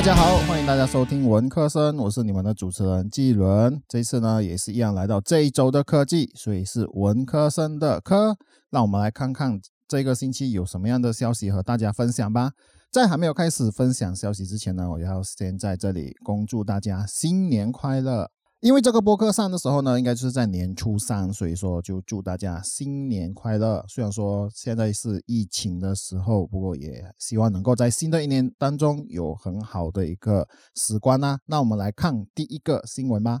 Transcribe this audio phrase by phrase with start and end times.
[0.00, 3.82] 大家好，欢迎大家收听文科生，我是你们的主持人季伦。
[3.86, 8.34] 这次呢，也是一样来到这一周的科技，所以是文科生的科。
[8.70, 12.52] 让我们来看看这个星期有什么样的消息和大家分享吧。
[12.90, 18.30] 在还没有开始分享消息之前呢，我要先在这里恭祝大家新年快乐。
[18.60, 23.82] 因为这个播客上的时候呢，应该就是在年初三，所以说就祝大家新年快乐。
[23.88, 31.38] 虽然说现在是疫情的时候，不过也希望能够在新的一年当中有很好的一个时光呢。
[31.46, 33.40] 那我们来看第一个新闻吧。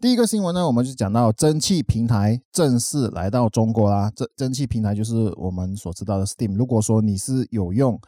[0.00, 4.12] 第一个新闻呢，我们就讲到蒸汽平台正式来到中国啦。
[4.14, 6.54] 这蒸汽平台就是我们所知道的 Steam。
[6.54, 8.00] 如果说你是有用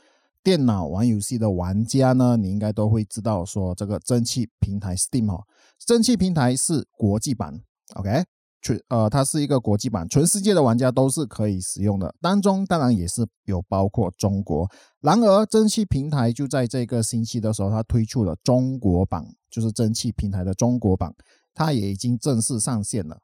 [0.45, 5.43] 电脑玩游戏的玩家呢，你应该都会知道说这个蒸汽平台 Steam 哦。
[5.85, 7.61] 蒸汽平台是国际版
[7.95, 8.25] ，OK，
[8.62, 12.12] 全呃，它是一个国际版，全世界的玩家都是可以使用的。
[12.21, 14.69] 当中当然也是有包括中国。
[15.01, 21.15] 然而，蒸汽平台就在这个星期的时候，它推出了中国版，就是蒸汽平台的中国版，
[21.54, 23.19] 它也已经正式上线了。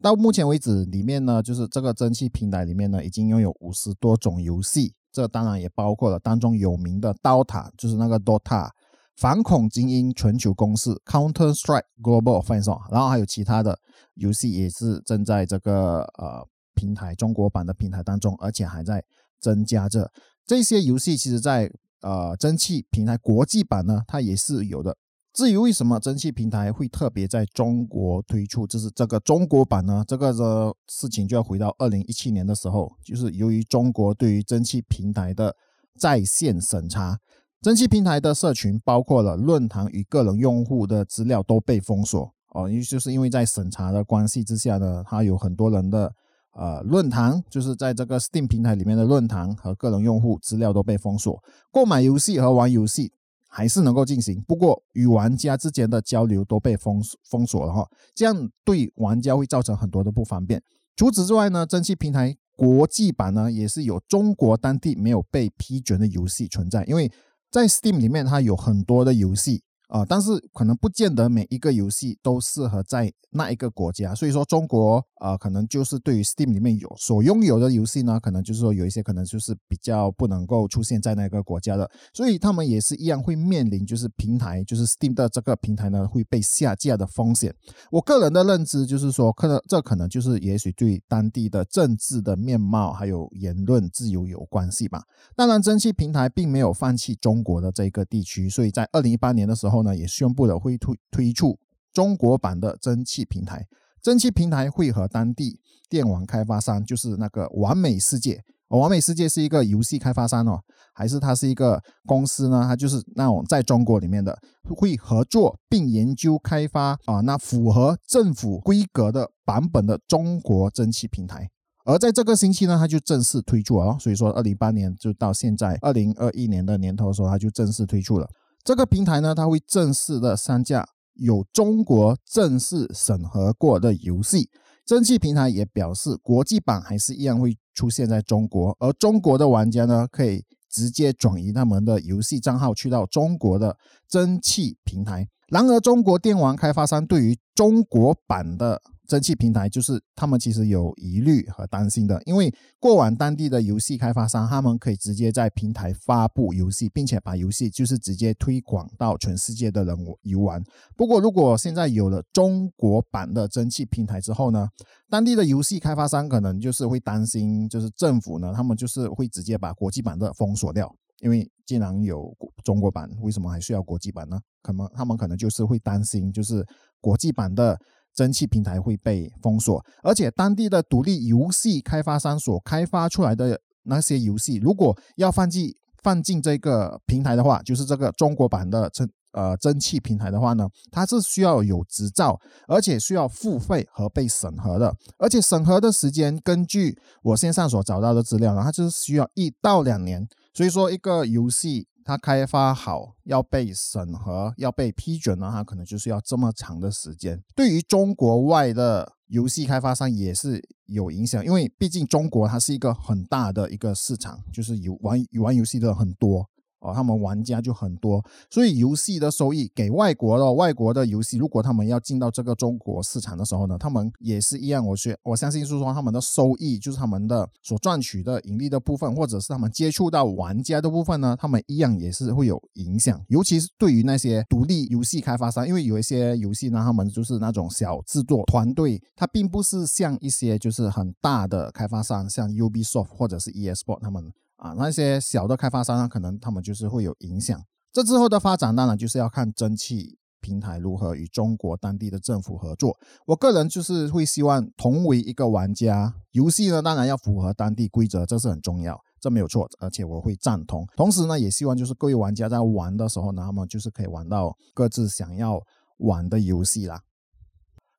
[0.00, 8.68] 到目前为止，里面呢，就是这个蒸汽平台里面呢，已经拥有五十多种游戏，这当然也包括了当中有名的刀塔，就是那个 DOTA。
[9.16, 13.78] 反恐精英全球公司 Counter Strike Global Offensive，然后还有其他的
[14.14, 19.04] 游戏也是正在这个呃平台中国版的平台当中，而且还在
[19.40, 20.10] 增加着。
[20.44, 21.70] 这些游戏其实，在
[22.00, 24.96] 呃蒸汽平台国际版呢，它也是有的。
[25.32, 30.04] 至于为什么蒸汽平台会特别在中国推出，就是这个中国版呢？
[30.06, 35.54] 这个的事情就要回到二零一七年的时候，就是由于中国对于蒸汽平台的
[35.98, 37.18] 在线审查。
[37.64, 46.12] 蒸汽平台的社群包括了论坛与个人用户的资料都被封锁哦，因为就是因为在审查的关系之下呢，它有很多人的
[46.52, 51.42] 呃论坛，就是在这个 Steam 平台里面的论坛和个人用户资料都被封锁。
[51.72, 53.10] 购买游戏和玩游戏
[53.48, 60.62] 还是能够进行，不过与玩家之间的交流都被封封锁了哈，这样对玩家会造成很多的不方便。
[60.96, 67.10] 除此之外呢，蒸汽平台国际版呢也是有中国当地没有被批准的游戏存在，因为。
[67.54, 69.62] 在 Steam 里面，它有很多的游戏。
[69.94, 87.54] 啊，但是可能不见得每一个游戏都适合在那一个国家，所以说中国啊，可能就是对于 Steam 里面有所拥有的游戏呢，可能就是说有一些可能就是比较不能够出现在那个国家的，所以他们也是一样会面临就是平台就是 Steam 的这个平台呢会被下架的风险。
[87.92, 95.04] 我个人的认知就是说，可能这可能就是也许对当地的政治的面貌还有言论自由有关系吧。
[95.36, 99.83] 当然，蒸汽平台并没有放弃中国的这个地区，所以在二零一八年的时候。
[99.84, 101.58] 那，也宣布了会推推出
[101.92, 103.64] 中国版的蒸汽平台。
[104.02, 108.42] 蒸汽平台会和当地电网开发商，就是那个完美世界。
[108.68, 110.58] 完美世界是一个游戏开发商哦，
[110.92, 112.64] 还是它是一个公司呢？
[112.66, 114.36] 它就是那种在中国里面的，
[114.74, 121.48] 会合作并研究开发啊，那符合政府规格的版本的中国蒸汽平台。
[121.84, 123.96] 而在这个星期呢，它就正式推出了。
[124.00, 128.28] 所以说，二零一八年就到现在二零二一年的年头的时候，它就正式推出了。
[128.64, 134.48] 这个平台呢，它会正式的上架有中国正式审核过的游戏。
[134.86, 143.76] 蒸汽平台也表示，国际版还是一样会出现在中国，而中国的玩家呢，可以直接转移他们的游戏账号去到中国的
[144.08, 145.28] 蒸汽平台。
[145.48, 160.62] 然而，中国电玩开发商对于中国版的蒸汽平台就是他们其实有疑虑和担心的，因为过往当地的游戏开发商他们可以直接在平台发布游戏，并且把游戏就是直接推广到全世界的人游玩。
[160.96, 164.68] 不过，如果现在有了中国版的蒸汽平台之后呢，
[165.10, 170.90] 当地的游戏开发商可能就是会担心，就是政府呢，他们就是会直接把国际版的封锁掉，
[171.20, 172.34] 因为既然有
[172.64, 174.40] 中国版，为什么还需要国际版呢？
[174.62, 176.66] 可能他们可能就是会担心，就是
[177.02, 177.78] 国际版的。
[178.14, 200.28] 蒸汽平台会被封锁，而且当地的独立游戏开发商所开发出来的那些游戏，如果要放进放进这个平台的话，就是这个中国版的蒸呃蒸汽平台的话呢，它是需要有执照，而且需要付费和被审核的，而且审核的时间，根据我线上所找到的资料呢，它就是需要一到两年。
[200.56, 207.42] 所以说，一个游戏它开发好要被审核、要被批准的话可能就是要这么长的时间。
[207.54, 216.48] 对于中国外的游戏开发商也是有影响，因为毕竟中国它是一个很大的一个市场，就是游玩玩游戏的很多。
[216.84, 224.86] 哦，他们玩家就很多，所以游戏的收益给外国的外国的游戏，如果他们要进到这个中国市场的时候呢，他们也是一样。
[224.86, 233.20] 我觉我相信是说他们的收益，就是他们的所赚取的盈利的部分，或者是他们接触到玩家的部分呢，他们一样也是会有影响。
[233.28, 244.32] 尤其是对于那些独立游戏开发商，因为有一些游戏呢，他们就是那种小制作团队，它并不是像一些就是很大的开发商，像 Ubisoft 或者是 ESport 他们。
[244.64, 247.60] 啊，那些小的开发商呢，可能他们就是会有影响。
[247.92, 252.96] 这之后的发展，当然就是要看蒸汽平台如何与中国当地的政府合作。
[253.26, 260.86] 我个人就是会希望同为一个玩家，游戏呢当然要符合当地规则，这是很重要，这没有错，而且我会赞同。
[260.96, 265.60] 同时呢，也希望就是各位玩家在玩的时候呢，他们就是可以玩到各自想要
[265.98, 267.02] 玩的游戏啦。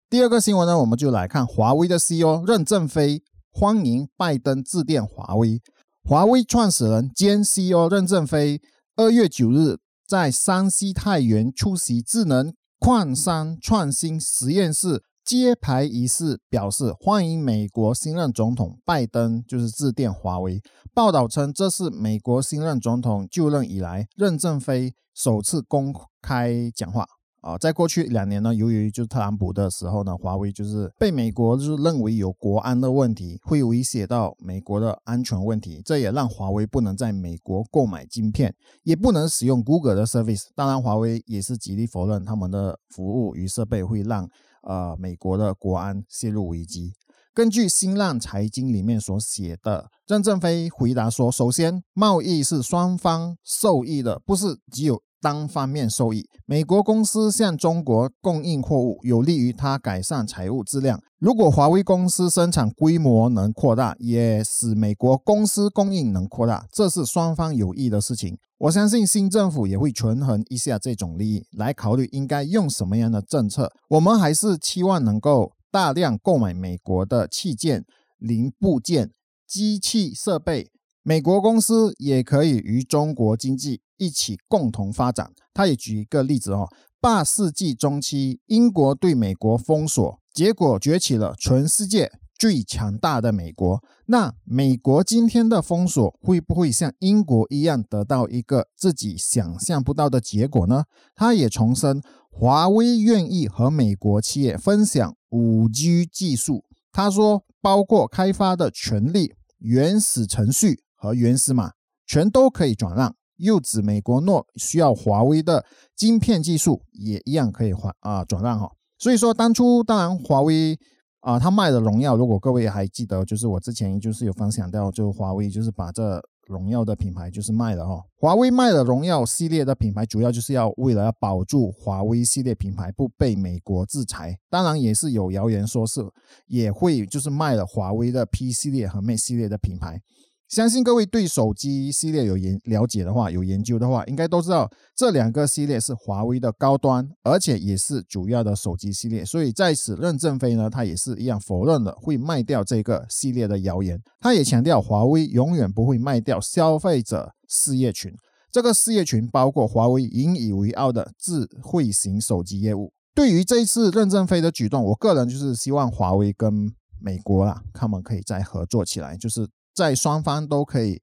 [0.10, 3.22] 第二个新闻呢，我们就来看华为的 CEO 任正非
[3.52, 5.62] 欢迎拜登致电华为。
[6.08, 8.62] 华为创始人兼 CEO 任正非
[8.96, 20.62] 二月九日在山西太原出席智能矿山创新实验室揭牌仪式，表示欢迎美国新任总统拜登就是致电华为。
[20.94, 25.92] 报道称，这是美国新任总统就任以来任正非首次公
[26.22, 27.08] 开讲话。
[27.46, 38.52] 啊，在过去两年呢，由于就是特朗普的时候呢，华为就是被美国就是认为有国安的问题，会威胁到美国的安全问题，这也让华为不能在美国购买晶片，
[38.82, 40.46] 也不能使用 Google 的 service。
[40.56, 44.28] 当然，华为也是极力否认他们的服务与设备会让
[44.64, 46.94] 呃美国的国安陷入危机。
[47.32, 56.30] 根据新浪财经里面所写的，任正非回答说：“首先，贸易是双方受益的，不是只有。”单方面受益。
[56.46, 61.02] 美国公司向中国供应货物，有利于它改善财务质量。
[61.18, 68.38] 如果华为公司生产规模能扩大，也使美国公司供应能扩大，这是双方有益的事情。
[68.60, 73.72] 我相信新政府也会权衡一下这种利益，来考虑应该用什么样的政策。
[73.90, 77.84] 我们还是期望能够大量购买美国的器件、
[78.20, 79.10] 零部件、
[79.48, 80.70] 机器设备。
[81.02, 85.32] 美国公司也可以与中国经济一起共同发展。
[85.54, 86.68] 他也举一个例子哦，
[87.00, 93.84] 八世纪中期，英国对美国封锁，结果崛起了全世界最强大的美国。
[94.08, 100.86] 那美国今天的封锁会不会像英国一样得到一个自己想象不到的结果呢？
[101.16, 106.66] 他也重申，华为愿意和美国企业分享五 G 技术。
[106.92, 110.82] 他说，包括开发的权利、原始程序。
[110.98, 111.74] 和原始码
[112.08, 115.66] 全都可以转让，又指美国诺需要华为的
[115.96, 118.72] 晶片技术，也一样可以还啊转让哈。
[118.98, 120.80] 所以说当初当然华为
[121.20, 128.00] 啊，他卖的荣耀，如果各位还记得，就是我之前就是有分享到，就华为就是把这荣耀的品牌就是卖了哈。
[128.16, 134.38] 华为卖了荣耀系列的品牌，主要就是要为了要保住华为系列品牌不被美国制裁。
[134.52, 136.02] 当然也是有谣言说是
[136.46, 140.00] 也会就是卖了华为的 P 系列和 Mate 系列的品牌。
[140.48, 149.26] 相信各位对手机系列有研了解的话，有研究的话，应该都知道这两个系列是华为的高端，而且也是主要的手机系列。
[149.26, 154.00] 所以在此，任正非呢，他也是一样否认了会卖掉这个系列的谣言。
[154.20, 158.14] 他也强调，华为永远不会卖掉消费者事业群。
[158.52, 162.94] 这个事业群包括华为引以为傲的智慧型手机业务。
[163.16, 166.72] 对于这次任正非的举动，我个人就是希望华为跟
[167.02, 169.48] 美国啊，他们可以再合作起来，就是。
[169.76, 171.02] 在双方都可以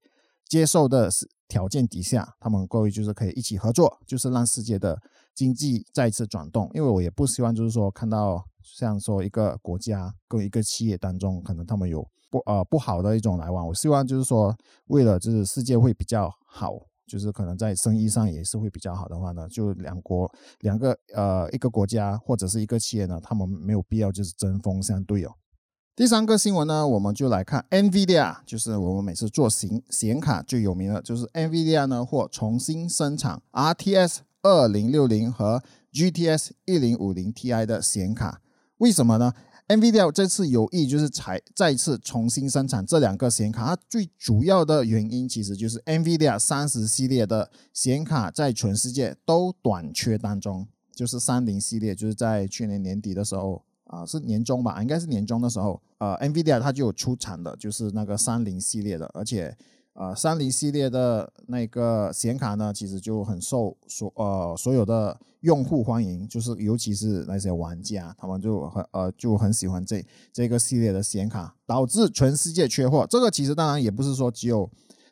[0.49, 1.09] 接受的
[1.47, 4.99] 条件底下，他们各位就是可以一起合作，就是让世界的
[5.35, 6.69] 经济再次转动。
[6.73, 13.67] 因为我也不希望就是说看到像说一个国家跟一个企业当中，可能他们有不呃不好的一种来往。
[13.67, 14.55] 我希望就是说，
[14.87, 16.73] 为了就是世界会比较好，
[17.05, 25.31] 就是可能在生意上也是会比较好的话呢，就两国两个呃一个国家或者是一个企业呢，他们没有必要就是针锋相对哦。
[25.95, 38.41] 第三个新闻呢，我们就来看 NVIDIA，就是我们每次做显显卡最有名的，就是 NVIDIA 呢或重新生产 RTX 二零六零和 GTX 一零五零 Ti 的显卡。
[38.79, 39.33] 为什么呢
[39.67, 53.61] ？NVIDIA 这次有意就是才再次重新生产这两个显卡，它最主要的原因其实就是 NVIDIA 三十系列的显卡在全世界都短缺当中，就是三零系列，就是在去年年底的时候。
[53.93, 59.55] 啊，是年终吧，应该是年终的时候，呃，NVIDIA 它就有出产的，就是那个三零系列的，而且，
[59.93, 73.05] 呃，三零系列的那个显卡呢，其实就很受所呃所有的用户欢迎，就是尤其是那些玩家，他们就很呃就很喜欢这这个系列的显卡，导致全世界缺货。
[73.07, 74.67] 这个其实当然也不是说只有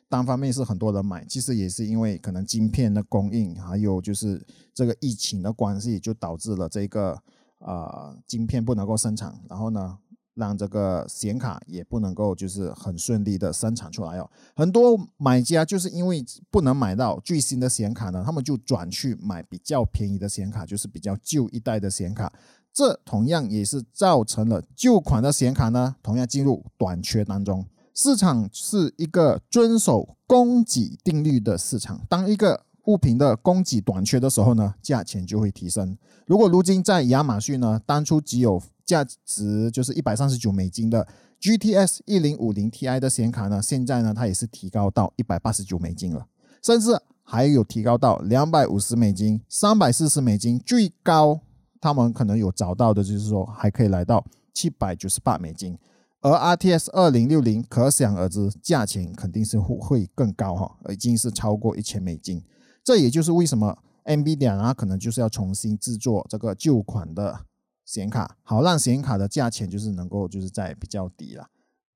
[0.08, 7.16] 单方面是很多人买，其实也是因为可能晶片的供应，还有就是这个疫情的关系，就导致了这个
[7.64, 9.98] 呃晶片不能够生产，然后呢，
[10.34, 14.30] 让这个显卡也不能够就是很顺利的生产出来哦。
[14.54, 22.32] 很多买家就是因为不能买到最新的显卡呢，他们就转去买比较便宜的显卡，就是比较旧一代的显卡。
[22.72, 27.66] 这同样也是造成了旧款的显卡呢，同样进入短缺当中。
[27.94, 35.96] 市场是一个遵守供给定律的市场，当一个物品的供给短缺的时候呢，价钱就会提升。
[36.26, 41.06] 如果如今在亚马逊呢，当初只有价值就是一百三十九美金的
[41.40, 46.26] GTS 一零五零 Ti 的显卡呢，现在呢它也是提高到一百八十九美金了，
[46.62, 46.90] 甚至
[47.22, 51.40] 还有提高到两百五十美金、三百四十美金，最高。
[51.80, 54.24] 他们可能有找到的，就是说还可以来到
[54.54, 55.76] 七百九十八美金，
[56.20, 62.40] 而 RTS 二零六零可想而知，价钱肯定是会会更高哈，已经是超过一千美金。
[62.84, 67.46] 这也就是为什么 NVIDIA 啊，可能就是要重新制作这个旧款的
[67.84, 71.48] 显卡，好让显卡的价钱就是能够就是在比较低了。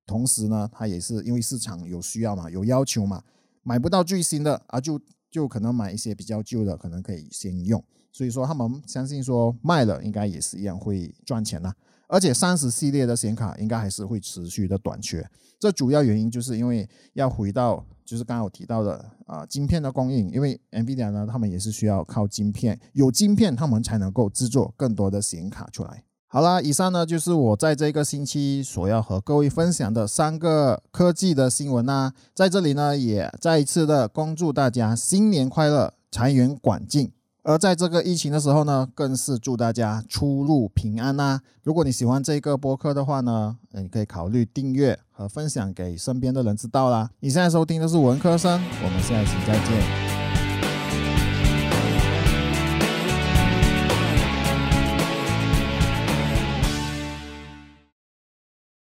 [0.07, 3.25] 同时呢，它也是因为市场有需要嘛，有要求嘛，
[3.63, 5.01] 买不到最新的啊，就
[5.31, 7.83] 就可能买一些比较旧的，可能可以先用。
[8.13, 11.75] 所以说，他们相信说卖了应该也是一样会赚钱呐。
[12.09, 15.29] 而且三十系列的显卡应该还是会持续的短缺。
[15.59, 20.31] 这主要原因就是因为要回到就是刚刚我提到的啊，晶片的供应。
[20.31, 26.05] 因为 NVIDIA 呢，他们也是需要靠晶片，有晶片他们才能够制作更多的显卡出来。
[26.29, 32.13] 好啦，以上呢就是我在这个星期所要和各位分享的三个科技的新闻呐。
[32.35, 37.13] 在这里呢，也再一次的恭祝大家新年快乐，财源广进。
[37.49, 41.41] 而在这个疫情的时候呢，更是祝大家出入平安呐！
[41.63, 47.09] 如果你喜欢这个播客的话呢，你可以考虑订阅和分享给身边的人知道啦。
[47.21, 50.26] 你现在收听的是文科生，我们下一期再见。